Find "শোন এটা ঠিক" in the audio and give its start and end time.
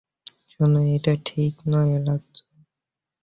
0.49-1.53